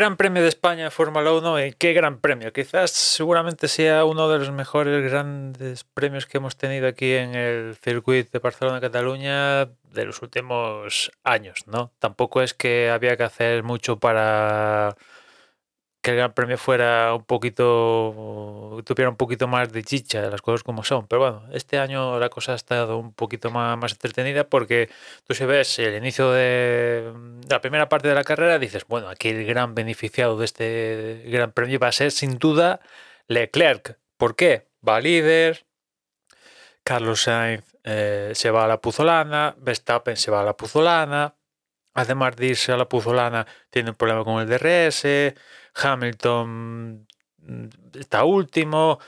Gran 0.00 0.16
Premio 0.16 0.40
de 0.40 0.48
España 0.48 0.84
de 0.84 0.90
Fórmula 0.90 1.30
1, 1.30 1.66
¿y 1.66 1.72
qué 1.74 1.92
gran 1.92 2.22
premio? 2.22 2.54
Quizás 2.54 2.90
seguramente 2.90 3.68
sea 3.68 4.06
uno 4.06 4.30
de 4.30 4.38
los 4.38 4.50
mejores 4.50 5.04
grandes 5.12 5.84
premios 5.84 6.24
que 6.24 6.38
hemos 6.38 6.56
tenido 6.56 6.88
aquí 6.88 7.12
en 7.12 7.34
el 7.34 7.76
circuito 7.76 8.30
de 8.32 8.38
Barcelona-Cataluña 8.38 9.66
de 9.66 10.04
los 10.06 10.22
últimos 10.22 11.12
años, 11.22 11.66
¿no? 11.66 11.92
Tampoco 11.98 12.40
es 12.40 12.54
que 12.54 12.88
había 12.88 13.18
que 13.18 13.24
hacer 13.24 13.62
mucho 13.62 13.98
para 13.98 14.96
que 16.00 16.12
el 16.12 16.16
Gran 16.16 16.32
Premio 16.32 16.56
fuera 16.56 17.14
un 17.14 17.24
poquito, 17.24 18.82
tuviera 18.84 19.10
un 19.10 19.16
poquito 19.16 19.48
más 19.48 19.70
de 19.72 19.82
chicha, 19.84 20.22
las 20.30 20.40
cosas 20.42 20.62
como 20.62 20.82
son. 20.84 21.06
Pero 21.06 21.20
bueno, 21.20 21.42
este 21.52 21.78
año 21.78 22.18
la 22.18 22.30
cosa 22.30 22.52
ha 22.52 22.54
estado 22.56 22.98
un 22.98 23.12
poquito 23.12 23.50
más, 23.50 23.76
más 23.78 23.92
entretenida 23.92 24.44
porque 24.48 24.90
tú 25.26 25.34
si 25.34 25.44
ves 25.44 25.78
el 25.78 25.96
inicio 25.96 26.30
de, 26.32 27.12
la 27.48 27.60
primera 27.60 27.88
parte 27.88 28.08
de 28.08 28.14
la 28.14 28.24
carrera, 28.24 28.58
dices, 28.58 28.86
bueno, 28.88 29.08
aquí 29.08 29.28
el 29.28 29.44
gran 29.44 29.74
beneficiado 29.74 30.38
de 30.38 30.44
este 30.46 31.22
Gran 31.26 31.52
Premio 31.52 31.78
va 31.78 31.88
a 31.88 31.92
ser 31.92 32.10
sin 32.12 32.38
duda 32.38 32.80
Leclerc. 33.28 33.98
¿Por 34.16 34.36
qué? 34.36 34.68
Va 34.86 35.00
líder, 35.00 35.66
Carlos 36.84 37.22
Sainz 37.22 37.64
eh, 37.84 38.32
se 38.34 38.50
va 38.50 38.64
a 38.64 38.68
la 38.68 38.80
puzolana, 38.80 39.54
Verstappen 39.58 40.16
se 40.16 40.30
va 40.30 40.40
a 40.40 40.44
la 40.44 40.56
puzolana, 40.56 41.34
además 41.94 42.36
de 42.36 42.46
irse 42.48 42.72
a 42.72 42.76
la 42.76 42.88
puzolana 42.88 43.46
tiene 43.70 43.90
un 43.90 43.96
problema 43.96 44.24
con 44.24 44.40
el 44.40 44.48
DRS, 44.48 45.34
Hamilton 45.74 47.06
mm, 47.38 47.68
está 47.98 48.24
último, 48.24 48.98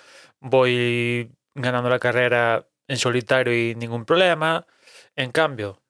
voy 0.41 1.30
ganando 1.55 1.88
la 1.91 1.98
carrera 1.98 2.66
en 2.88 2.98
solitario 2.98 3.55
y 3.55 3.75
ningún 3.75 4.05
problema. 4.05 4.66
En 5.16 5.33
cambio, 5.33 5.83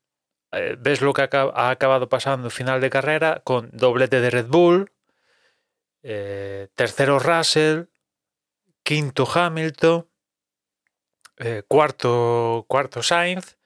eh, 0.51 0.75
ves 0.79 1.01
lo 1.01 1.13
que 1.13 1.23
ha 1.23 1.69
acabado 1.69 2.09
pasando 2.09 2.49
final 2.49 2.81
de 2.81 2.89
carrera 2.89 3.41
con 3.43 3.69
doblete 3.73 4.21
de 4.21 4.29
Red 4.29 4.47
Bull, 4.47 4.91
eh, 6.03 6.69
tercero 6.75 7.19
Russell, 7.19 7.85
quinto 8.83 9.27
Hamilton, 9.33 10.07
eh, 11.37 11.63
cuarto, 11.67 12.65
cuarto 12.67 13.01
Sainz. 13.03 13.57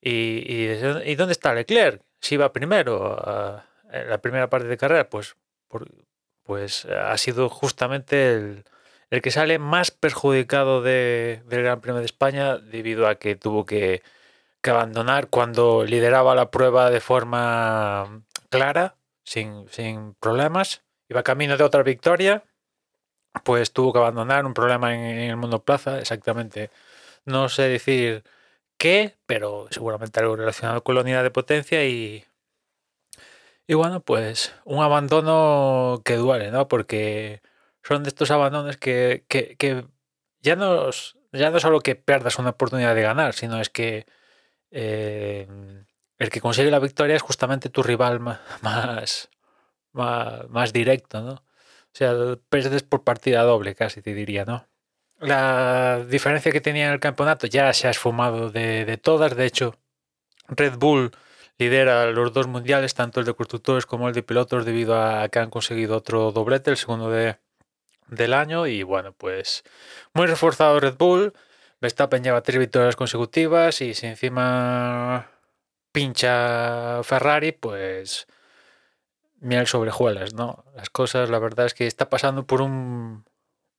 Y, 0.00 0.44
y, 0.48 1.14
dónde 1.16 1.32
está 1.32 1.52
Leclerc? 1.52 2.02
Si 2.20 2.36
va 2.36 2.52
primero 2.52 3.62
en 3.92 4.08
la 4.08 4.18
primera 4.18 4.48
parte 4.50 4.68
de 4.68 4.76
carrera, 4.76 5.08
pues 5.08 5.36
pues 6.50 6.84
ha 6.86 7.16
sido 7.16 7.48
justamente 7.48 8.64
el, 9.10 9.22
que 9.22 9.30
sale 9.30 9.60
más 9.60 9.92
perjudicado 9.92 10.82
del 10.82 11.42
Gran 11.46 11.80
Premio 11.80 12.00
de 12.00 12.06
España 12.06 12.58
debido 12.58 13.06
a 13.06 13.16
que 13.16 13.36
tuvo 13.36 13.64
que, 13.66 14.02
abandonar 14.64 15.28
cuando 15.28 15.84
lideraba 15.84 16.34
la 16.34 16.50
prueba 16.50 16.90
de 16.90 17.00
forma 17.00 18.22
clara, 18.48 18.96
sin, 19.24 19.68
sin, 19.70 20.14
problemas, 20.14 20.82
iba 21.08 21.22
camino 21.22 21.56
de 21.56 21.62
otra 21.64 21.84
victoria, 21.84 22.42
pues 23.44 23.72
tuvo 23.72 23.92
que 23.92 24.00
abandonar 24.00 24.44
un 24.44 24.54
problema 24.54 24.94
en, 24.94 25.30
el 25.30 25.36
mundo 25.36 25.62
plaza, 25.62 26.00
exactamente. 26.00 26.70
No 27.24 27.48
sé 27.48 27.62
decir 27.68 28.24
qué, 28.80 29.18
pero 29.26 29.68
seguramente 29.70 30.20
algo 30.20 30.36
relacionado 30.36 30.82
con 30.82 30.96
la 30.96 31.02
unidad 31.02 31.22
de 31.22 31.30
potencia 31.30 31.84
y 31.86 32.24
y 33.70 33.74
bueno, 33.74 34.00
pues 34.02 34.52
un 34.64 34.82
abandono 34.82 36.02
que 36.04 36.16
duele, 36.16 36.50
¿no? 36.50 36.66
Porque 36.66 37.40
son 37.84 38.02
de 38.02 38.08
estos 38.08 38.32
abandonos 38.32 38.76
que, 38.78 39.24
ya, 40.40 40.56
no, 40.56 40.90
ya 41.32 41.50
no 41.50 41.60
solo 41.60 41.80
que 41.80 41.94
pierdas 41.94 42.40
una 42.40 42.50
oportunidad 42.50 42.96
de 42.96 43.02
ganar, 43.02 43.32
sino 43.34 43.60
es 43.60 43.70
que 43.70 44.06
eh, 44.72 45.46
el 46.18 46.30
que 46.30 46.40
consigue 46.40 46.70
la 46.72 46.80
victoria 46.80 47.14
es 47.14 47.22
justamente 47.22 47.70
tu 47.70 47.84
rival 47.84 48.18
más, 48.18 49.30
más, 49.92 50.72
directo, 50.72 51.20
¿no? 51.22 51.34
O 51.34 51.44
sea, 51.92 52.12
pierdes 52.48 52.82
por 52.82 53.04
partida 53.04 53.42
doble, 53.42 53.76
casi 53.76 54.02
te 54.02 54.14
diría, 54.14 54.44
¿no? 54.44 54.66
La 55.20 56.04
diferencia 56.08 56.50
que 56.50 56.60
tenía 56.60 56.86
en 56.86 56.92
el 56.92 57.00
campeonato 57.00 57.46
ya 57.46 57.72
se 57.74 57.86
ha 57.86 57.90
esfumado 57.90 58.50
de, 58.50 58.84
de 58.86 58.96
todas. 58.96 59.36
De 59.36 59.44
hecho, 59.46 59.74
Red 60.48 60.76
Bull 60.78 61.12
lidera 61.58 62.06
los 62.10 62.32
dos 62.32 62.46
mundiales, 62.46 62.94
tanto 62.94 63.20
el 63.20 63.26
de 63.26 63.34
constructores 63.34 63.84
como 63.84 64.08
el 64.08 64.14
de 64.14 64.22
pilotos, 64.22 64.64
debido 64.64 65.00
a 65.00 65.28
que 65.28 65.38
han 65.38 65.50
conseguido 65.50 65.96
otro 65.96 66.32
doblete, 66.32 66.70
el 66.70 66.78
segundo 66.78 67.10
de, 67.10 67.36
del 68.08 68.32
año. 68.32 68.66
Y 68.66 68.82
bueno, 68.82 69.12
pues 69.12 69.62
muy 70.14 70.26
reforzado 70.26 70.80
Red 70.80 70.96
Bull. 70.96 71.34
Verstappen 71.80 72.24
lleva 72.24 72.42
tres 72.42 72.58
victorias 72.58 72.96
consecutivas 72.96 73.80
y 73.82 73.94
si 73.94 74.06
encima 74.06 75.30
pincha 75.92 77.02
Ferrari, 77.02 77.52
pues 77.52 78.26
miel 79.40 79.66
sobre 79.66 79.90
juelas, 79.90 80.34
¿no? 80.34 80.64
Las 80.76 80.90
cosas, 80.90 81.30
la 81.30 81.38
verdad 81.38 81.66
es 81.66 81.74
que 81.74 81.86
está 81.86 82.08
pasando 82.10 82.46
por 82.46 82.60
un, 82.62 83.24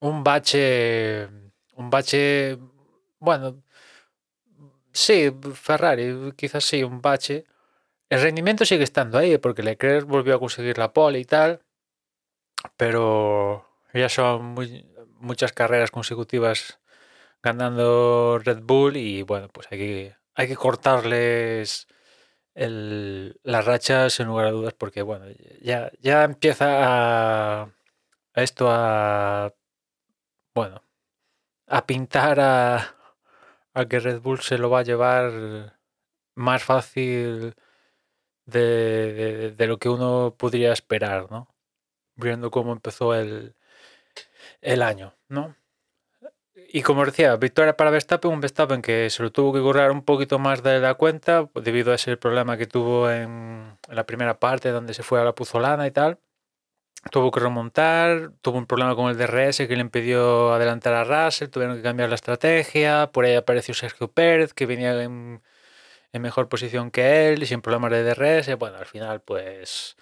un 0.01 0.23
bache, 0.23 1.28
un 1.75 1.89
bache, 1.89 2.57
bueno, 3.19 3.63
sí, 4.91 5.31
Ferrari, 5.53 6.34
quizás 6.35 6.66
sí, 6.66 6.84
un 6.84 7.01
bache, 7.01 7.45
el 8.09 8.22
rendimiento 8.22 8.66
sigue 8.66 8.84
estando 8.84 9.17
ahí, 9.17 9.38
porque 9.38 9.63
Leclerc 9.63 10.06
volvió 10.07 10.35
a 10.35 10.40
conseguir 10.40 10.78
la 10.78 10.94
pole 10.94 11.19
y 11.19 11.25
tal, 11.25 11.61
pero 12.78 13.67
ya 13.94 14.09
son 14.09 14.56
muchas 15.19 15.53
carreras 15.53 15.91
consecutivas 15.91 16.79
ganando 17.44 18.40
Red 18.40 18.61
Bull 18.63 18.97
y 18.97 19.23
bueno, 19.23 19.50
pues 19.50 19.67
hay 19.72 19.78
que, 19.79 20.16
hay 20.35 20.47
que 20.47 20.56
cortarles 20.56 21.88
las 22.56 23.66
rachas 23.66 24.13
sin 24.13 24.28
lugar 24.28 24.47
a 24.47 24.51
dudas 24.51 24.73
porque 24.73 25.01
bueno, 25.03 25.25
ya, 25.61 25.91
ya 26.00 26.23
empieza 26.23 27.61
a, 27.61 27.61
a 27.63 28.44
esto 28.44 28.67
a, 28.69 29.53
bueno, 30.53 30.84
a 31.67 31.85
pintar 31.85 32.39
a, 32.39 32.95
que 33.89 34.00
Red 34.00 34.22
Bull 34.22 34.41
se 34.41 34.57
lo 34.57 34.69
va 34.69 34.79
a 34.79 34.84
llevar 34.84 35.78
más 36.35 36.63
fácil 36.63 37.56
de, 38.45 39.56
lo 39.57 39.79
que 39.79 39.90
uno 39.90 40.35
podría 40.38 40.73
esperar, 40.73 41.31
¿no? 41.31 41.47
Viendo 42.16 42.51
cómo 42.51 42.73
empezó 42.73 43.16
el, 43.16 43.56
el 44.61 44.81
año, 44.81 45.16
¿no? 45.29 45.56
Y 46.73 46.84
como 46.84 47.06
decía, 47.06 47.35
victoria 47.35 47.75
para 47.75 47.91
Verstappen, 47.91 48.31
un 48.31 48.40
Verstappen 48.41 48.81
que 48.81 49.09
se 49.09 49.23
lo 49.23 49.31
tuvo 49.31 49.53
que 49.53 49.61
currar 49.61 49.91
un 49.91 50.03
poquito 50.03 50.40
más 50.40 50.63
de 50.63 50.79
la 50.79 50.94
cuenta 50.95 51.50
debido 51.56 51.91
a 51.91 51.95
ese 51.95 52.17
problema 52.17 52.57
que 52.57 52.67
tuvo 52.67 53.09
en, 53.09 53.78
la 53.90 54.06
primera 54.06 54.40
parte 54.40 54.69
donde 54.69 54.94
se 54.94 55.03
fue 55.03 55.19
a 55.19 55.25
la 55.25 55.35
puzolana 55.35 55.88
y 55.88 55.91
tal. 55.91 56.19
Tuvo 57.09 57.31
que 57.31 57.39
remontar, 57.39 58.31
tuvo 58.41 58.59
un 58.59 58.67
problema 58.67 58.95
con 58.95 59.09
el 59.09 59.17
DRS 59.17 59.57
que 59.67 59.75
le 59.75 59.81
impidió 59.81 60.53
adelantar 60.53 60.93
a 60.93 61.03
Russell, 61.03 61.49
tuvieron 61.49 61.76
que 61.78 61.81
cambiar 61.81 62.09
la 62.09 62.16
estrategia, 62.16 63.11
por 63.11 63.26
ahí 63.26 63.34
apareció 63.35 63.73
Sergio 63.73 64.11
Pérez 64.11 64.53
que 64.53 64.67
venía 64.67 65.02
en, 65.02 65.41
mejor 66.14 66.47
posición 66.47 66.91
que 66.91 67.29
él 67.29 67.41
y 67.41 67.47
sin 67.47 67.61
problemas 67.61 67.91
de 67.91 68.03
DRS. 68.03 68.55
Bueno, 68.58 68.78
al 68.78 68.85
final, 68.85 69.22
pues 69.22 69.97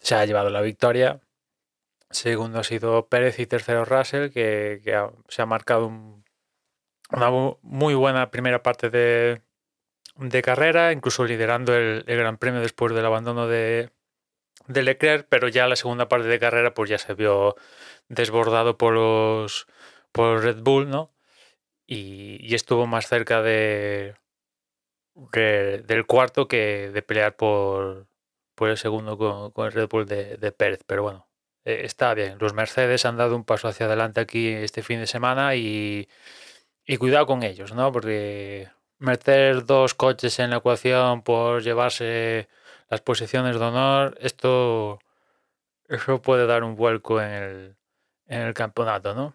se 0.00 0.14
ha 0.14 0.24
llevado 0.26 0.50
la 0.50 0.60
victoria. 0.60 1.20
Segundo 2.10 2.60
ha 2.60 2.64
sido 2.64 3.08
Pérez 3.08 3.38
y 3.38 3.46
tercero 3.46 3.84
Russell, 3.84 4.30
que, 4.30 4.80
se 5.28 5.42
ha 5.42 5.46
marcado 5.46 5.86
una 7.10 7.30
muy 7.62 7.94
buena 7.94 8.30
primera 8.30 8.62
parte 8.62 8.90
de, 8.90 9.42
carrera, 10.42 10.92
incluso 10.92 11.24
liderando 11.24 11.74
el, 11.74 12.04
Gran 12.04 12.38
Premio 12.38 12.60
después 12.60 12.94
del 12.94 13.06
abandono 13.06 13.46
de, 13.48 13.90
de, 14.66 14.82
Leclerc, 14.82 15.26
pero 15.28 15.48
ya 15.48 15.66
la 15.66 15.76
segunda 15.76 16.08
parte 16.08 16.28
de 16.28 16.38
carrera 16.38 16.74
pues 16.74 16.90
ya 16.90 16.98
se 16.98 17.14
vio 17.14 17.56
desbordado 18.08 18.78
por 18.78 18.94
los 18.94 19.66
por 20.12 20.42
Red 20.42 20.62
Bull, 20.62 20.90
¿no? 20.90 21.12
y 21.86 22.54
estuvo 22.54 22.86
más 22.86 23.06
cerca 23.06 23.42
de, 23.42 24.14
del 25.14 26.06
cuarto 26.06 26.48
que 26.48 26.90
de 26.92 27.02
pelear 27.02 27.36
por, 27.36 28.06
por 28.54 28.70
el 28.70 28.78
segundo 28.78 29.18
con, 29.52 29.66
el 29.66 29.72
Red 29.72 29.88
Bull 29.88 30.06
de, 30.06 30.52
Pérez. 30.52 30.80
Pero 30.86 31.02
bueno, 31.02 31.28
eh, 31.64 31.82
está 31.84 32.14
bien. 32.14 32.38
Los 32.40 32.54
Mercedes 32.54 33.04
han 33.04 33.16
dado 33.16 33.36
un 33.36 33.44
paso 33.44 33.68
hacia 33.68 33.86
adelante 33.86 34.20
aquí 34.20 34.48
este 34.48 34.82
fin 34.82 35.00
de 35.00 35.06
semana 35.06 35.54
y, 35.56 36.08
y 36.86 36.96
cuidado 36.96 37.26
con 37.26 37.42
ellos, 37.42 37.74
¿no? 37.74 37.92
Porque 37.92 38.70
meter 38.98 39.64
dos 39.64 39.94
coches 39.94 40.38
en 40.38 40.50
la 40.50 40.56
ecuación 40.58 41.22
por 41.22 41.62
llevarse 41.62 42.48
las 42.92 43.00
posiciones 43.00 43.58
de 43.58 43.64
honor, 43.64 44.18
esto 44.20 44.98
eso 45.88 46.20
puede 46.20 46.46
dar 46.46 46.62
un 46.62 46.76
vuelco 46.76 47.22
en 47.22 47.30
el, 47.30 47.76
en 48.26 48.42
el 48.42 48.52
campeonato, 48.52 49.14
¿no? 49.14 49.34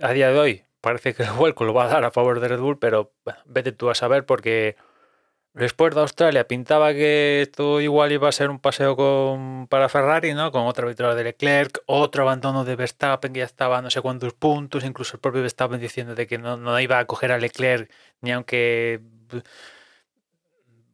A 0.00 0.10
día 0.10 0.32
de 0.32 0.38
hoy 0.40 0.64
parece 0.80 1.14
que 1.14 1.22
el 1.22 1.30
vuelco 1.38 1.64
lo 1.64 1.72
va 1.72 1.84
a 1.84 1.88
dar 1.88 2.04
a 2.04 2.10
favor 2.10 2.40
de 2.40 2.48
Red 2.48 2.58
Bull, 2.58 2.80
pero 2.80 3.12
vete 3.44 3.70
tú 3.70 3.88
a 3.88 3.94
saber 3.94 4.26
porque 4.26 4.74
después 5.52 5.94
de 5.94 6.00
Australia 6.00 6.48
pintaba 6.48 6.92
que 6.92 7.42
esto 7.42 7.80
igual 7.80 8.10
iba 8.10 8.28
a 8.28 8.32
ser 8.32 8.50
un 8.50 8.58
paseo 8.58 8.96
con, 8.96 9.68
para 9.68 9.88
Ferrari, 9.88 10.34
¿no? 10.34 10.50
Con 10.50 10.66
otra 10.66 10.88
victoria 10.88 11.14
de 11.14 11.22
Leclerc, 11.22 11.84
otro 11.86 12.24
abandono 12.24 12.64
de 12.64 12.74
Verstappen 12.74 13.32
que 13.32 13.38
ya 13.38 13.46
estaba 13.46 13.80
no 13.80 13.90
sé 13.90 14.00
cuántos 14.00 14.34
puntos, 14.34 14.82
incluso 14.84 15.18
el 15.18 15.20
propio 15.20 15.42
Verstappen 15.42 15.78
diciendo 15.78 16.16
de 16.16 16.26
que 16.26 16.36
no, 16.36 16.56
no 16.56 16.80
iba 16.80 16.98
a 16.98 17.04
coger 17.04 17.30
a 17.30 17.38
Leclerc 17.38 17.88
ni 18.22 18.32
aunque 18.32 19.00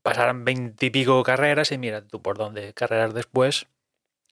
pasaran 0.02 0.44
veintipico 0.44 1.23
carreras 1.23 1.73
y 1.73 1.79
mira 1.79 2.06
tú 2.06 2.23
por 2.23 2.38
dónde 2.38 2.75
carreras 2.75 3.14
después 3.14 3.67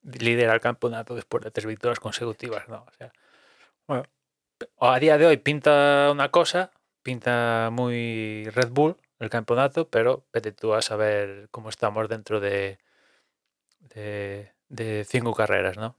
lidera 0.02 0.54
el 0.54 0.60
campeonato 0.60 1.14
después 1.14 1.44
de 1.44 1.50
tres 1.50 1.66
victorias 1.66 2.00
consecutivas, 2.00 2.68
¿no? 2.68 2.86
O 2.88 2.92
sea, 2.96 3.12
a 4.80 4.98
día 4.98 5.18
de 5.18 5.26
hoy 5.26 5.36
pinta 5.38 6.08
una 6.10 6.30
cosa, 6.30 6.72
pinta 7.02 7.70
muy 7.72 8.48
Red 8.50 8.70
Bull 8.70 8.96
el 9.18 9.30
campeonato, 9.30 9.88
pero 9.88 10.24
vete 10.32 10.52
tú 10.52 10.74
a 10.74 10.82
saber 10.82 11.48
cómo 11.50 11.68
estamos 11.70 12.08
dentro 12.08 12.40
de, 12.40 12.78
de, 13.80 15.04
cinco 15.08 15.34
carreras, 15.34 15.76
¿no? 15.76 15.96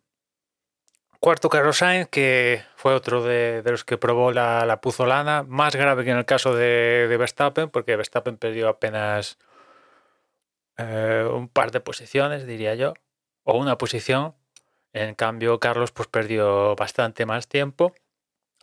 Cuarto 1.20 1.50
Carlos 1.50 1.80
Sainz, 1.80 2.08
que 2.08 2.64
fue 2.78 2.94
otro 2.94 3.22
de, 3.22 3.62
de 3.62 3.72
los 3.72 3.84
que 3.84 3.98
probó 3.98 4.32
la, 4.32 4.66
la, 4.66 4.80
puzolana, 4.80 5.44
más 5.44 5.76
grave 5.76 6.06
que 6.06 6.12
en 6.12 6.18
el 6.18 6.26
caso 6.26 6.56
de, 6.56 7.08
de 7.10 7.18
Verstappen, 7.18 7.70
porque 7.70 7.98
Verstappen 7.98 8.38
perdió 8.38 8.70
apenas 8.70 9.38
eh, 10.80 11.28
un 11.32 11.50
par 11.50 11.72
de 11.72 11.82
posiciones, 11.82 12.48
diría 12.48 12.74
yo, 12.76 12.94
o 13.44 13.58
una 13.58 13.78
posición. 13.78 14.36
En 14.94 15.16
cambio, 15.16 15.60
Carlos 15.60 15.92
pues 15.92 16.08
perdió 16.08 16.76
bastante 16.76 17.26
más 17.26 17.48
tiempo. 17.48 17.94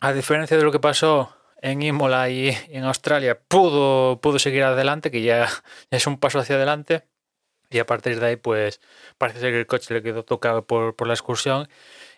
A 0.01 0.13
diferencia 0.13 0.57
de 0.57 0.65
lo 0.65 0.73
que 0.73 0.81
pasó 0.81 1.37
en 1.63 1.83
Imola 1.83 2.31
y 2.31 2.57
en 2.69 2.85
Australia, 2.85 3.39
pudo, 3.49 4.21
pudo 4.21 4.39
seguir 4.39 4.65
adelante, 4.65 5.11
que 5.11 5.23
ya, 5.23 5.49
es 5.91 6.07
un 6.07 6.19
paso 6.19 6.39
hacia 6.39 6.57
adelante. 6.57 7.05
Y 7.71 7.79
a 7.81 7.87
partir 7.87 8.21
de 8.21 8.27
ahí, 8.27 8.37
pues 8.37 8.81
parece 9.19 9.41
ser 9.41 9.53
que 9.53 9.61
el 9.61 9.67
coche 9.67 9.95
le 9.95 10.03
quedó 10.03 10.25
tocado 10.25 10.67
por, 10.67 10.97
por 10.97 11.09
la 11.09 11.15
excursión 11.15 11.69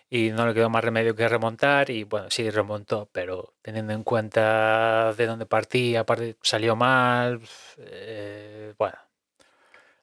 y 0.09 0.31
no 0.31 0.47
le 0.47 0.53
quedó 0.53 0.69
más 0.69 0.83
remedio 0.83 1.15
que 1.15 1.27
remontar 1.27 1.89
y 1.89 2.03
bueno, 2.03 2.29
sí 2.31 2.49
remontó, 2.49 3.09
pero 3.11 3.53
teniendo 3.61 3.93
en 3.93 4.03
cuenta 4.03 5.13
de 5.13 5.25
dónde 5.27 5.45
partía, 5.45 6.05
salió 6.41 6.75
mal, 6.75 7.41
eh, 7.77 8.73
bueno, 8.77 8.97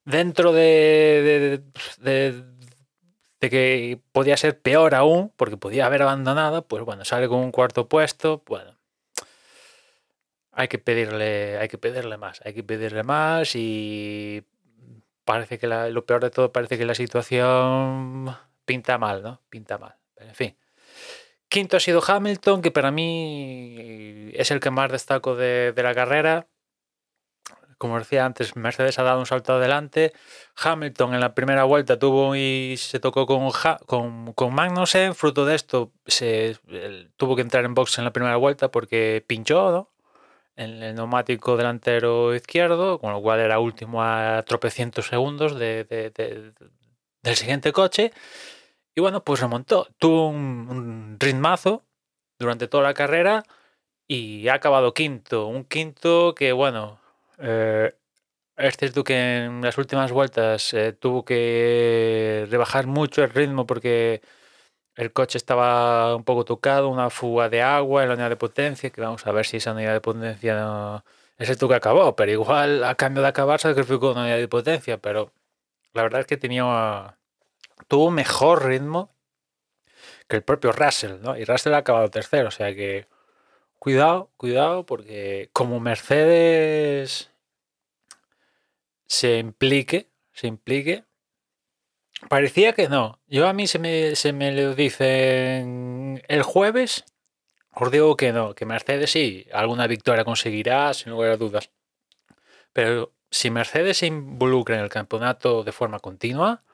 dentro 0.07 0.53
de, 0.53 1.61
de, 1.99 2.45
de, 3.41 3.51
que 3.51 4.01
podía 4.13 4.37
ser 4.37 4.61
peor 4.61 4.95
aún, 4.95 5.33
porque 5.37 5.57
podía 5.57 5.87
haber 5.87 6.03
abandonado, 6.03 6.67
pues 6.67 6.83
bueno, 6.85 7.05
sale 7.05 7.29
con 7.29 7.41
un 7.41 7.53
cuarto 7.53 7.89
puesto, 7.89 8.43
bueno, 8.47 8.79
hay 10.53 10.69
que 10.69 10.79
pedirle, 10.79 11.59
hay 11.59 11.69
que 11.69 11.77
pedirle 11.77 12.17
más, 12.17 12.41
hay 12.45 12.55
que 12.55 12.63
pedirle 12.65 13.03
más 13.03 13.55
y 13.55 14.45
parece 15.25 15.59
que 15.59 15.67
la, 15.67 15.91
lo 15.91 16.07
peor 16.07 16.23
de 16.23 16.31
todo 16.31 16.53
parece 16.53 16.79
que 16.79 16.87
la 16.87 16.95
situación 16.95 18.35
pinta 18.65 18.97
mal, 18.99 19.23
¿no? 19.23 19.43
Pinta 19.51 19.77
mal. 19.77 19.97
En 20.17 20.35
fin. 20.35 20.57
Quinto 21.49 21.77
ha 21.77 21.81
sido 21.81 22.03
Hamilton, 22.05 22.63
que 22.63 22.71
para 22.71 22.91
mí 22.91 24.31
es 24.35 24.51
el 24.51 24.61
que 24.61 24.71
más 24.71 24.91
destaco 24.91 25.37
de, 25.37 25.73
de 25.73 25.83
la 25.83 25.95
carrera 25.95 26.49
como 27.79 27.99
decía 27.99 28.25
antes, 28.25 28.57
Mercedes 28.57 28.99
ha 28.99 29.03
dado 29.03 29.19
un 29.19 29.27
salto 29.27 29.55
adelante. 29.55 30.13
Hamilton 30.57 31.15
en 31.15 31.21
la 31.21 31.35
primera 31.35 31.65
vuelta 31.65 31.99
tuvo 31.99 32.35
y 32.35 32.77
se 32.79 33.01
tocó 33.01 33.27
con, 33.27 33.51
con, 33.87 34.33
con 34.33 34.55
Magnussen. 34.55 35.15
Fruto 35.15 35.45
de 35.45 35.55
esto, 35.55 35.93
se, 36.07 36.57
tuvo 37.17 37.37
que 37.37 37.43
entrar 37.43 37.65
en 37.65 37.75
box 37.75 37.99
en 37.99 38.05
la 38.05 38.13
primera 38.13 38.37
vuelta 38.37 38.71
porque 38.71 39.25
pinchó 39.27 39.71
¿no? 39.71 39.91
en 40.57 40.83
el 40.83 40.95
neumático 40.95 41.57
delantero 41.57 42.35
izquierdo, 42.35 42.99
con 42.99 43.13
lo 43.13 43.21
cual 43.21 43.41
era 43.41 43.59
último 43.59 44.03
a 44.03 44.43
tropecientos 44.47 45.07
segundos 45.09 45.59
de, 45.59 45.85
de, 45.85 46.11
de, 46.11 46.53
del 47.23 47.37
siguiente 47.37 47.73
coche. 47.73 48.13
Y 48.95 49.01
bueno, 49.03 49.23
pues 49.23 49.41
remontó. 49.41 49.89
Tuvo 49.99 50.29
un, 50.29 50.69
un 50.71 51.17
ritmazo 51.21 51.85
durante 52.39 52.69
toda 52.69 52.85
la 52.85 52.95
carrera 52.95 53.45
y 54.09 54.49
ha 54.49 54.55
acabado 54.55 54.95
quinto. 54.95 55.47
Un 55.47 55.65
quinto 55.65 56.35
que, 56.35 56.53
bueno, 56.53 57.01
eh, 57.39 57.95
es 58.57 58.77
cierto 58.77 59.05
que 59.05 59.45
en 59.45 59.63
las 59.63 59.79
últimas 59.79 60.13
vueltas 60.13 60.73
eh, 60.75 60.93
tuvo 60.93 61.25
que 61.25 62.47
rebajar 62.51 62.87
mucho 62.87 63.23
el 63.23 63.31
ritmo 63.31 63.67
porque 63.67 64.23
el 64.97 65.13
coche 65.13 65.39
estaba 65.39 66.17
un 66.17 66.25
poco 66.25 66.45
tocado, 66.45 66.89
una 66.89 67.11
fuga 67.11 67.49
de 67.49 67.63
agua 67.63 68.03
en 68.03 68.09
la 68.09 68.15
unidad 68.15 68.31
de 68.31 68.37
potencia, 68.37 68.91
que 68.91 69.01
vamos 69.01 69.27
a 69.27 69.33
ver 69.33 69.47
si 69.47 69.59
esa 69.59 69.73
unidad 69.73 69.93
de 69.93 70.01
potencia 70.01 70.57
no... 70.59 71.05
es 71.39 71.51
el 71.51 71.59
que 71.59 71.75
acabó, 71.75 72.17
pero 72.17 72.33
igual 72.33 72.85
a 72.85 72.95
cambio 72.97 73.23
de 73.23 73.29
acabar 73.29 73.61
sacrificó 73.61 74.13
una 74.13 74.23
unidad 74.23 74.39
de 74.39 74.49
potencia, 74.49 74.99
pero 74.99 75.33
la 75.93 76.03
verdad 76.03 76.21
es 76.23 76.27
que 76.27 76.37
tenía 76.39 77.19
tuvo 77.89 78.11
mejor 78.11 78.67
ritmo 78.67 79.15
que 80.29 80.37
el 80.37 80.43
propio 80.45 80.73
Russell, 80.73 81.21
¿no? 81.23 81.37
Y 81.37 81.45
Russell 81.45 81.75
ha 81.75 81.79
acabado 81.79 82.11
tercero, 82.11 82.49
o 82.49 82.51
sea 82.51 82.75
que 82.75 83.07
Cuidado, 83.87 84.33
cuidado, 84.37 84.85
porque 84.85 85.49
como 85.53 85.79
Mercedes 85.79 87.31
se 89.07 89.39
implique, 89.39 90.09
se 90.33 90.49
implique, 90.49 91.05
parecía 92.29 92.73
que 92.73 92.89
no. 92.89 93.21
Yo 93.29 93.47
a 93.47 93.53
mí 93.53 93.69
se 93.69 93.79
me, 93.79 94.17
se 94.17 94.33
me 94.33 94.51
lo 94.51 94.75
dicen 94.75 96.21
el 96.27 96.43
jueves, 96.43 97.05
os 97.71 97.93
digo 97.93 98.17
que 98.17 98.33
no, 98.33 98.57
que 98.57 98.67
Mercedes 98.67 99.13
sí, 99.13 99.47
alguna 99.53 99.87
victoria 99.87 100.25
conseguirá, 100.25 100.93
sin 100.93 101.13
lugar 101.13 101.31
a 101.31 101.37
dudas. 101.37 101.71
Pero 102.73 103.13
si 103.31 103.53
Mercedes 103.53 103.99
se 103.99 104.07
involucra 104.07 104.75
en 104.75 104.83
el 104.83 104.89
campeonato 104.91 105.63
de 105.63 105.71
forma 105.71 106.01
continua, 106.01 106.65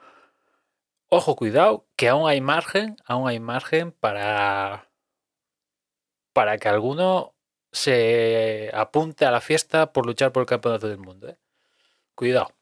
ojo, 1.11 1.37
cuidado, 1.37 1.85
que 1.95 2.09
aún 2.09 2.27
hay 2.27 2.41
margen, 2.41 2.97
aún 3.05 3.29
hay 3.29 3.39
margen 3.39 3.93
para 3.93 4.89
para 6.33 6.59
que 6.59 6.69
alguno 6.69 7.35
se 7.73 8.71
apunte 8.75 9.25
a 9.25 9.31
la 9.31 9.41
fiesta 9.41 9.93
por 9.93 10.07
luchar 10.07 10.33
por 10.33 10.43
el 10.43 10.47
campeonato 10.47 10.89
del 10.89 10.99
mundo. 10.99 11.29
¿eh? 11.29 11.39
Cuidado. 12.15 12.53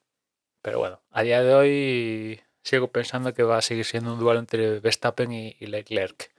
Pero 0.63 0.79
bueno, 0.79 1.03
a 1.11 1.23
día 1.23 1.43
de 1.43 1.55
hoy 1.55 2.41
sigo 2.63 2.89
pensando 2.93 3.35
que 3.35 3.43
va 3.43 3.59
a 3.59 3.63
seguir 3.63 3.85
siendo 3.85 4.13
un 4.15 4.21
duelo 4.21 4.41
entre 4.41 4.81
Verstappen 4.81 5.33
y, 5.33 5.55
Leclerc. 5.61 6.31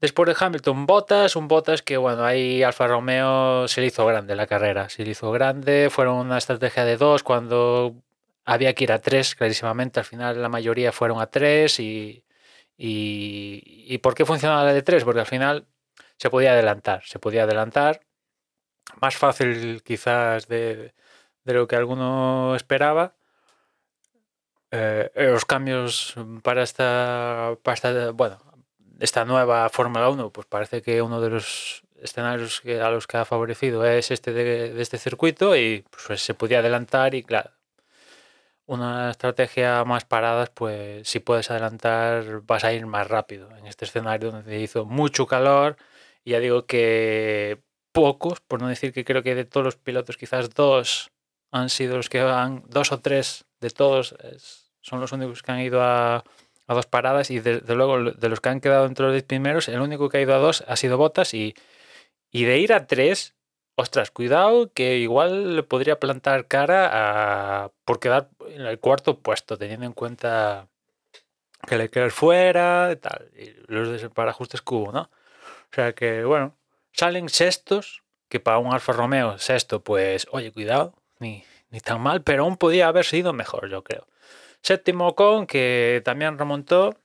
Después 0.00 0.28
de 0.28 0.36
Hamilton, 0.38 0.86
Botas, 0.86 1.36
un 1.36 1.48
Botas 1.48 1.82
que 1.82 1.96
bueno, 1.96 2.24
ahí 2.24 2.62
Alfa 2.62 2.86
Romeo 2.86 3.66
se 3.66 3.80
le 3.80 3.86
hizo 3.88 4.04
grande 4.06 4.36
la 4.36 4.46
carrera, 4.46 4.90
se 4.90 5.04
le 5.04 5.12
hizo 5.12 5.32
grande, 5.32 5.88
fueron 5.90 6.16
una 6.18 6.38
estrategia 6.38 6.84
de 6.84 6.98
dos 6.98 7.22
cuando 7.22 7.94
había 8.44 8.74
que 8.74 8.84
ir 8.84 8.92
a 8.92 9.00
tres, 9.00 9.34
clarísimamente, 9.34 9.98
al 10.00 10.06
final 10.06 10.40
la 10.42 10.48
mayoría 10.50 10.92
fueron 10.92 11.20
a 11.20 11.28
tres 11.28 11.80
y, 11.80 12.24
y, 12.76 13.62
y 13.88 13.98
¿por 13.98 14.14
qué 14.14 14.26
funcionaba 14.26 14.64
la 14.64 14.74
de 14.74 14.82
tres? 14.82 15.04
Porque 15.04 15.20
al 15.20 15.26
final 15.26 15.66
se 16.16 16.30
podía 16.30 16.52
adelantar, 16.52 17.02
se 17.04 17.18
podía 17.18 17.44
adelantar. 17.44 18.00
Más 19.00 19.16
fácil 19.16 19.82
quizás 19.82 20.48
de, 20.48 20.94
lo 21.44 21.66
que 21.66 21.76
alguno 21.76 22.54
esperaba. 22.56 23.14
Eh, 24.70 25.10
los 25.14 25.44
cambios 25.44 26.14
para 26.42 26.62
esta, 26.62 27.56
para 27.62 27.74
esta, 27.74 28.10
bueno, 28.10 28.38
esta 28.98 29.24
nueva 29.24 29.68
Fórmula 29.68 30.08
1, 30.08 30.30
pues 30.30 30.46
parece 30.46 30.82
que 30.82 31.02
uno 31.02 31.20
de 31.20 31.30
los 31.30 31.82
escenarios 32.02 32.60
que, 32.60 32.80
a 32.80 32.90
los 32.90 33.06
que 33.06 33.16
ha 33.16 33.24
favorecido 33.24 33.84
es 33.84 34.10
este 34.10 34.32
de, 34.32 34.72
de 34.72 34.82
este 34.82 34.98
circuito 34.98 35.56
y 35.56 35.84
pues, 35.90 36.22
se 36.22 36.34
podía 36.34 36.58
adelantar 36.58 37.14
y 37.14 37.22
claro, 37.22 37.50
una 38.66 39.10
estrategia 39.10 39.84
más 39.84 40.04
paradas, 40.04 40.50
pues 40.50 41.08
si 41.08 41.20
puedes 41.20 41.50
adelantar 41.50 42.42
vas 42.42 42.64
a 42.64 42.72
ir 42.72 42.86
más 42.86 43.06
rápido. 43.06 43.48
En 43.56 43.66
este 43.66 43.84
escenario 43.84 44.32
donde 44.32 44.60
hizo 44.60 44.84
mucho 44.84 45.26
calor, 45.26 45.76
y 46.26 46.32
ya 46.32 46.40
digo 46.40 46.66
que 46.66 47.62
pocos, 47.92 48.40
por 48.40 48.60
no 48.60 48.66
decir 48.66 48.92
que 48.92 49.04
creo 49.04 49.22
que 49.22 49.36
de 49.36 49.44
todos 49.44 49.64
los 49.64 49.76
pilotos, 49.76 50.16
quizás 50.16 50.50
dos 50.50 51.12
han 51.52 51.70
sido 51.70 51.96
los 51.96 52.08
que 52.08 52.20
van, 52.20 52.64
dos 52.68 52.90
o 52.90 53.00
tres 53.00 53.46
de 53.60 53.70
todos 53.70 54.16
son 54.80 55.00
los 55.00 55.12
únicos 55.12 55.42
que 55.42 55.52
han 55.52 55.60
ido 55.60 55.80
a, 55.80 56.16
a 56.16 56.74
dos 56.74 56.86
paradas 56.86 57.30
y 57.30 57.38
desde 57.38 57.60
de 57.60 57.74
luego 57.76 58.10
de 58.10 58.28
los 58.28 58.40
que 58.40 58.48
han 58.48 58.60
quedado 58.60 58.86
entre 58.86 59.04
los 59.06 59.14
diez 59.14 59.22
primeros, 59.22 59.68
el 59.68 59.80
único 59.80 60.08
que 60.08 60.18
ha 60.18 60.20
ido 60.20 60.34
a 60.34 60.38
dos 60.38 60.64
ha 60.66 60.74
sido 60.74 60.98
Botas 60.98 61.32
y, 61.32 61.54
y 62.32 62.42
de 62.42 62.58
ir 62.58 62.72
a 62.72 62.88
tres, 62.88 63.36
ostras, 63.76 64.10
cuidado 64.10 64.72
que 64.72 64.98
igual 64.98 65.54
le 65.54 65.62
podría 65.62 66.00
plantar 66.00 66.48
cara 66.48 66.90
a, 66.92 67.70
por 67.84 68.00
quedar 68.00 68.30
en 68.48 68.62
el 68.62 68.80
cuarto 68.80 69.20
puesto, 69.20 69.56
teniendo 69.56 69.86
en 69.86 69.92
cuenta 69.92 70.66
que 71.68 71.78
Leclerc 71.78 72.10
fuera 72.10 72.90
y 72.92 72.96
tal. 72.96 73.30
Y 73.36 73.54
los 73.72 73.88
desparajustes 73.90 74.60
que 74.60 74.74
hubo, 74.74 74.90
¿no? 74.90 75.08
O 75.72 75.74
sea 75.74 75.94
que, 75.94 76.24
bueno, 76.24 76.56
salen 76.92 77.28
sextos, 77.28 78.02
que 78.28 78.40
para 78.40 78.58
un 78.58 78.72
Alfa 78.72 78.92
Romeo 78.92 79.38
sexto, 79.38 79.82
pues, 79.82 80.26
oye, 80.30 80.52
cuidado, 80.52 80.94
ni, 81.18 81.44
ni 81.70 81.80
tan 81.80 82.00
mal, 82.00 82.22
pero 82.22 82.44
aún 82.44 82.56
podía 82.56 82.88
haber 82.88 83.04
sido 83.04 83.32
mejor, 83.32 83.68
yo 83.70 83.84
creo. 83.84 84.06
Séptimo 84.62 85.14
con, 85.14 85.46
que 85.46 86.02
también 86.04 86.38
remontó. 86.38 86.96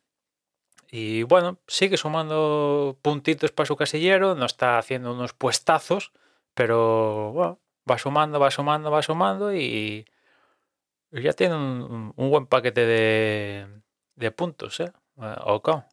Y 0.89 1.23
bueno, 1.23 1.59
sigue 1.67 1.97
sumando 1.97 2.97
puntitos 3.01 3.51
para 3.51 3.67
su 3.67 3.77
casillero, 3.77 4.35
no 4.35 4.45
está 4.45 4.77
haciendo 4.77 5.13
unos 5.13 5.33
puestazos, 5.33 6.11
pero 6.53 7.31
bueno, 7.31 7.59
va 7.89 7.97
sumando, 7.97 8.39
va 8.39 8.51
sumando, 8.51 8.91
va 8.91 9.01
sumando 9.01 9.53
y 9.53 10.05
ya 11.11 11.33
tiene 11.33 11.55
un, 11.55 12.13
buen 12.15 12.45
paquete 12.47 12.85
de, 12.85 13.67
de 14.15 14.31
puntos. 14.31 14.79
Eh, 14.79 14.91
Ocon. 15.17 15.83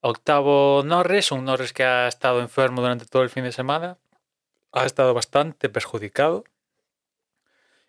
Octavo 0.00 0.82
Norris, 0.84 1.32
un 1.32 1.44
Norris 1.44 1.72
que 1.72 1.84
ha 1.84 2.08
estado 2.08 2.40
enfermo 2.40 2.80
durante 2.82 3.06
todo 3.06 3.22
el 3.22 3.30
fin 3.30 3.44
de 3.44 3.52
semana, 3.52 3.98
ha 4.72 4.84
estado 4.86 5.14
bastante 5.14 5.68
perjudicado. 5.68 6.44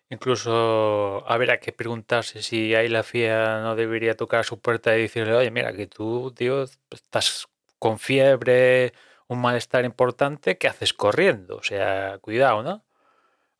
Incluso 0.08 1.24
habrá 1.28 1.60
que 1.60 1.72
preguntarse 1.72 2.42
si 2.42 2.74
ahí 2.74 2.88
la 2.88 3.04
FIA 3.04 3.60
no 3.62 3.76
debería 3.76 4.16
tocar 4.16 4.44
su 4.44 4.58
puerta 4.60 4.96
y 4.96 5.02
decirle, 5.02 5.34
oye, 5.34 5.50
mira, 5.52 5.72
que 5.72 5.86
tú, 5.86 6.32
tío, 6.36 6.64
estás 6.90 7.46
con 7.78 7.98
fiebre, 8.00 8.92
un 9.28 9.40
malestar 9.40 9.84
importante, 9.84 10.58
¿qué 10.58 10.66
haces 10.66 10.92
corriendo? 10.94 11.56
O 11.58 11.62
sea, 11.62 12.18
cuidado, 12.20 12.62
¿no? 12.64 12.84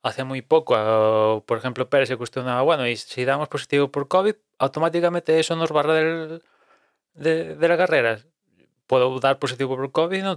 Hace 0.03 0.23
muy 0.25 0.41
poco, 0.41 1.43
por 1.47 1.57
ejemplo, 1.59 1.89
Pérez 1.89 2.09
se 2.09 2.17
cuestionaba, 2.17 2.61
bueno, 2.63 2.87
y 2.87 2.97
si 2.97 3.25
damos 3.25 3.49
positivo 3.49 3.91
por 3.91 4.07
COVID, 4.07 4.35
automáticamente 4.59 5.39
eso 5.39 5.55
nos 5.55 5.71
barra 5.71 5.93
del- 5.95 6.43
de, 7.13 7.55
de 7.55 7.67
la 7.69 7.77
carrera. 7.77 8.19
Puedo 8.91 9.17
dar 9.21 9.39
positivo 9.39 9.77
por 9.77 9.89
COVID 9.93 10.17
y 10.17 10.21
no, 10.21 10.35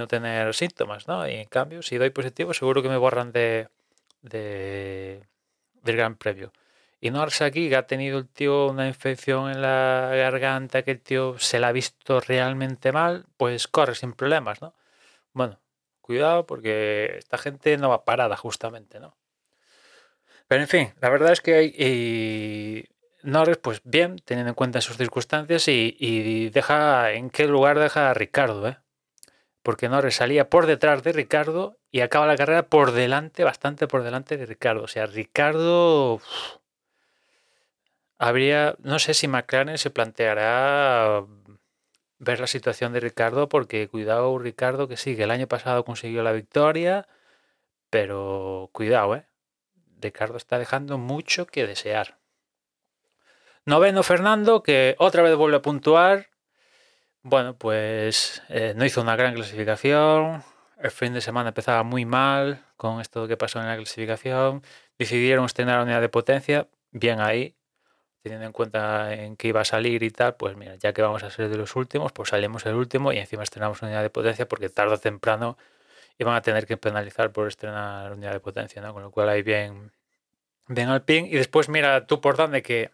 no 0.00 0.06
tener 0.06 0.54
síntomas, 0.54 1.08
¿no? 1.08 1.28
Y 1.28 1.32
en 1.34 1.48
cambio, 1.48 1.82
si 1.82 1.98
doy 1.98 2.10
positivo, 2.10 2.54
seguro 2.54 2.84
que 2.84 2.88
me 2.88 2.96
borran 2.96 3.32
de, 3.32 3.68
de- 4.22 5.26
del 5.82 5.96
Gran 5.96 6.14
Premio. 6.14 6.52
Y 7.00 7.10
Norris 7.10 7.42
aquí, 7.42 7.68
que 7.68 7.74
ha 7.74 7.88
tenido 7.88 8.18
el 8.18 8.28
tío 8.28 8.68
una 8.68 8.86
infección 8.86 9.50
en 9.50 9.60
la 9.60 10.12
garganta, 10.14 10.82
que 10.84 10.92
el 10.92 11.00
tío 11.00 11.36
se 11.40 11.58
la 11.58 11.66
ha 11.68 11.72
visto 11.72 12.20
realmente 12.20 12.92
mal, 12.92 13.26
pues 13.36 13.66
corre 13.66 13.96
sin 13.96 14.12
problemas, 14.12 14.62
¿no? 14.62 14.72
Bueno, 15.32 15.58
cuidado 16.00 16.46
porque 16.46 17.16
esta 17.18 17.38
gente 17.38 17.76
no 17.76 17.88
va 17.90 18.04
parada 18.04 18.36
justamente, 18.36 19.00
¿no? 19.00 19.16
Pero 20.46 20.62
en 20.62 20.68
fin, 20.68 20.92
la 21.00 21.08
verdad 21.10 21.32
es 21.32 21.40
que 21.40 21.54
hay- 21.54 22.86
Norris, 23.22 23.58
pues 23.58 23.80
bien, 23.84 24.16
teniendo 24.24 24.50
en 24.50 24.54
cuenta 24.54 24.80
sus 24.80 24.96
circunstancias 24.96 25.68
y, 25.68 26.50
deja 26.50 27.12
en 27.12 27.30
qué 27.30 27.46
lugar 27.46 27.78
deja 27.78 28.10
a 28.10 28.14
Ricardo, 28.14 28.68
¿eh? 28.68 28.78
Porque 29.62 29.88
Norris 29.88 30.16
salía 30.16 30.48
por 30.48 30.66
detrás 30.66 31.02
de 31.02 31.12
Ricardo 31.12 31.78
y 31.90 32.00
acaba 32.00 32.26
la 32.26 32.36
carrera 32.36 32.64
por 32.68 32.92
delante, 32.92 33.44
bastante 33.44 33.86
por 33.86 34.02
delante 34.02 34.36
de 34.36 34.46
Ricardo. 34.46 34.84
O 34.84 34.88
sea, 34.88 35.06
Ricardo 35.06 36.20
habría, 38.18 38.76
no 38.80 38.98
sé 38.98 39.14
si 39.14 39.28
McLaren 39.28 39.78
se 39.78 39.90
planteará 39.90 41.24
ver 42.18 42.40
la 42.40 42.46
situación 42.46 42.92
de 42.92 43.00
Ricardo, 43.00 43.48
porque 43.48 43.88
cuidado 43.88 44.38
Ricardo 44.38 44.88
que 44.88 44.96
sí, 44.96 45.16
que 45.16 45.24
el 45.24 45.30
año 45.30 45.48
pasado 45.48 45.84
consiguió 45.84 46.22
la 46.22 46.32
victoria, 46.32 47.08
pero 47.90 48.70
cuidado, 48.72 49.16
¿eh? 49.16 49.26
Ricardo 50.00 50.36
está 50.36 50.58
dejando 50.58 50.98
mucho 50.98 51.46
que 51.46 51.66
desear. 51.66 52.19
Noveno 53.66 54.02
Fernando, 54.02 54.62
que 54.62 54.96
otra 54.98 55.22
vez 55.22 55.36
vuelve 55.36 55.58
a 55.58 55.62
puntuar. 55.62 56.28
Bueno, 57.22 57.56
pues 57.56 58.42
eh, 58.48 58.72
no 58.76 58.84
hizo 58.84 59.02
una 59.02 59.16
gran 59.16 59.34
clasificación. 59.34 60.42
El 60.78 60.90
fin 60.90 61.12
de 61.12 61.20
semana 61.20 61.50
empezaba 61.50 61.82
muy 61.82 62.06
mal 62.06 62.64
con 62.76 63.00
esto 63.00 63.28
que 63.28 63.36
pasó 63.36 63.60
en 63.60 63.66
la 63.66 63.76
clasificación. 63.76 64.62
Decidieron 64.98 65.44
estrenar 65.44 65.76
la 65.76 65.82
unidad 65.84 66.00
de 66.00 66.08
potencia. 66.08 66.68
Bien 66.90 67.20
ahí, 67.20 67.54
teniendo 68.22 68.46
en 68.46 68.52
cuenta 68.52 69.12
en 69.14 69.36
que 69.36 69.48
iba 69.48 69.60
a 69.60 69.64
salir 69.64 70.02
y 70.02 70.10
tal, 70.10 70.36
pues 70.36 70.56
mira, 70.56 70.76
ya 70.76 70.92
que 70.94 71.02
vamos 71.02 71.22
a 71.22 71.30
ser 71.30 71.50
de 71.50 71.56
los 71.58 71.76
últimos, 71.76 72.12
pues 72.12 72.30
salimos 72.30 72.64
el 72.66 72.74
último 72.74 73.12
y 73.12 73.18
encima 73.18 73.42
estrenamos 73.42 73.82
unidad 73.82 74.02
de 74.02 74.10
potencia 74.10 74.48
porque 74.48 74.70
tarde 74.70 74.94
o 74.94 74.98
temprano 74.98 75.58
iban 76.18 76.34
a 76.34 76.42
tener 76.42 76.66
que 76.66 76.76
penalizar 76.78 77.32
por 77.32 77.48
estrenar 77.48 78.12
unidad 78.12 78.32
de 78.32 78.40
potencia, 78.40 78.80
¿no? 78.82 78.94
Con 78.94 79.02
lo 79.02 79.10
cual 79.10 79.28
ahí 79.28 79.42
bien, 79.42 79.92
bien 80.68 80.88
al 80.88 81.02
pin. 81.04 81.26
Y 81.26 81.32
después 81.36 81.68
mira 81.68 82.06
tú 82.06 82.20
por 82.20 82.36
dónde 82.36 82.62
que 82.62 82.90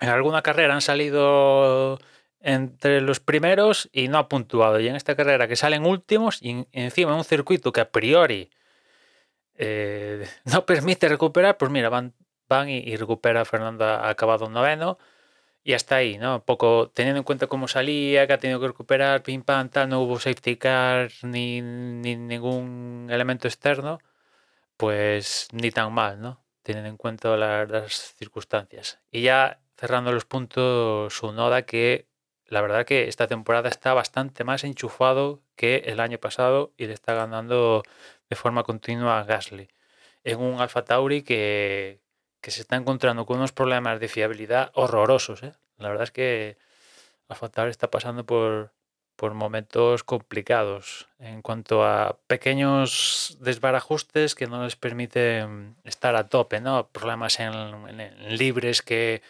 en 0.00 0.08
alguna 0.08 0.42
carrera 0.42 0.74
han 0.74 0.80
salido 0.82 1.98
entre 2.40 3.00
los 3.00 3.20
primeros 3.20 3.88
y 3.92 4.08
no 4.08 4.18
ha 4.18 4.28
puntuado. 4.28 4.80
Y 4.80 4.88
en 4.88 4.96
esta 4.96 5.16
carrera 5.16 5.48
que 5.48 5.56
salen 5.56 5.86
últimos 5.86 6.38
y 6.42 6.50
en- 6.50 6.68
encima 6.72 7.12
en 7.12 7.18
un 7.18 7.24
circuito 7.24 7.72
que 7.72 7.80
a 7.80 7.90
priori 7.90 8.50
eh, 9.56 10.26
no 10.44 10.66
permite 10.66 11.08
recuperar, 11.08 11.56
pues 11.56 11.70
mira, 11.70 11.88
van, 11.88 12.14
van 12.48 12.68
y, 12.68 12.96
recupera 12.96 13.44
Fernando 13.44 13.84
ha 13.84 14.08
acabado 14.08 14.48
noveno 14.48 14.98
y 15.64 15.74
hasta 15.74 15.96
ahí, 15.96 16.18
¿no? 16.18 16.44
Poco 16.44 16.90
teniendo 16.94 17.18
en 17.18 17.24
cuenta 17.24 17.46
cómo 17.48 17.68
salía, 17.68 18.26
que 18.26 18.34
ha 18.34 18.38
tenido 18.38 18.60
que 18.60 18.68
recuperar, 18.68 19.22
pim 19.22 19.42
pam, 19.42 19.68
tal, 19.70 19.88
no 19.88 20.00
hubo 20.02 20.20
safety 20.20 20.56
car 20.56 21.10
ni, 21.22 21.62
ni 21.62 22.16
ningún 22.16 23.08
elemento 23.10 23.48
externo, 23.48 23.98
pues 24.76 25.48
ni 25.52 25.70
tan 25.70 25.92
mal, 25.92 26.20
¿no? 26.20 26.44
Teniendo 26.62 26.90
en 26.90 26.96
cuenta 26.96 27.36
la- 27.36 27.66
las 27.66 28.14
circunstancias. 28.16 29.00
Y 29.10 29.22
ya 29.22 29.60
cerrando 29.76 30.12
los 30.12 30.24
puntos, 30.24 31.14
su 31.14 31.32
Noda 31.32 31.62
que 31.62 32.06
la 32.46 32.60
verdad 32.60 32.84
que 32.84 33.08
esta 33.08 33.26
temporada 33.26 33.68
está 33.68 33.94
bastante 33.94 34.44
más 34.44 34.64
enchufado 34.64 35.42
que 35.56 35.76
el 35.86 36.00
año 36.00 36.18
pasado 36.18 36.72
y 36.76 36.86
le 36.86 36.92
está 36.92 37.14
ganando 37.14 37.82
de 38.28 38.36
forma 38.36 38.62
continua 38.64 39.18
a 39.18 39.24
Gasly. 39.24 39.68
En 40.24 40.40
un 40.40 40.60
Alfa 40.60 40.84
Tauri 40.84 41.22
que, 41.22 42.00
que 42.40 42.50
se 42.50 42.60
está 42.60 42.76
encontrando 42.76 43.26
con 43.26 43.38
unos 43.38 43.52
problemas 43.52 44.00
de 44.00 44.08
fiabilidad 44.08 44.70
horrorosos. 44.74 45.42
¿eh? 45.42 45.54
La 45.78 45.88
verdad 45.88 46.04
es 46.04 46.10
que 46.10 46.58
Alfa 47.28 47.48
Tauri 47.48 47.70
está 47.70 47.90
pasando 47.90 48.24
por, 48.24 48.72
por 49.16 49.34
momentos 49.34 50.04
complicados 50.04 51.08
en 51.18 51.42
cuanto 51.42 51.84
a 51.84 52.18
pequeños 52.26 53.36
desbarajustes 53.40 54.34
que 54.34 54.46
no 54.46 54.64
les 54.64 54.76
permiten 54.76 55.76
estar 55.84 56.16
a 56.16 56.28
tope, 56.28 56.60
¿no? 56.60 56.88
Problemas 56.88 57.40
en, 57.40 58.36
libres 58.36 58.82
que, 58.82 59.22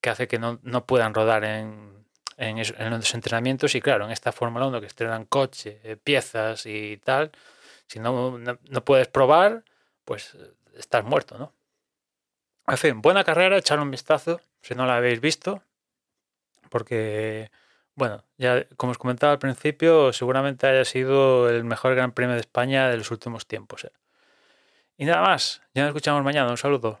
que 0.00 0.10
hace 0.10 0.28
que 0.28 0.38
no, 0.38 0.60
no 0.62 0.86
puedan 0.86 1.14
rodar 1.14 1.44
en, 1.44 2.06
en, 2.36 2.58
en 2.58 2.90
los 2.90 3.14
entrenamientos 3.14 3.74
y 3.74 3.80
claro, 3.80 4.04
en 4.04 4.10
esta 4.10 4.32
Fórmula 4.32 4.66
1 4.66 4.80
que 4.80 4.86
estrenan 4.86 5.24
coche, 5.24 5.80
eh, 5.84 5.96
piezas 5.96 6.66
y 6.66 6.98
tal, 6.98 7.32
si 7.86 7.98
no, 7.98 8.38
no, 8.38 8.58
no 8.68 8.84
puedes 8.84 9.08
probar, 9.08 9.64
pues 10.04 10.34
eh, 10.34 10.52
estás 10.76 11.04
muerto, 11.04 11.38
¿no? 11.38 11.52
En 12.66 12.76
fin, 12.76 13.00
buena 13.00 13.24
carrera, 13.24 13.56
echar 13.56 13.80
un 13.80 13.90
vistazo 13.90 14.40
si 14.60 14.74
no 14.74 14.86
la 14.86 14.96
habéis 14.96 15.20
visto, 15.20 15.62
porque, 16.68 17.50
bueno, 17.94 18.24
ya 18.36 18.66
como 18.76 18.92
os 18.92 18.98
comentaba 18.98 19.32
al 19.32 19.38
principio, 19.38 20.12
seguramente 20.12 20.66
haya 20.66 20.84
sido 20.84 21.48
el 21.48 21.64
mejor 21.64 21.94
Gran 21.94 22.12
Premio 22.12 22.34
de 22.34 22.40
España 22.40 22.88
de 22.88 22.98
los 22.98 23.10
últimos 23.10 23.46
tiempos. 23.46 23.84
¿eh? 23.84 23.92
Y 24.98 25.06
nada 25.06 25.22
más, 25.22 25.62
ya 25.74 25.82
nos 25.82 25.90
escuchamos 25.90 26.22
mañana, 26.22 26.50
un 26.50 26.58
saludo. 26.58 27.00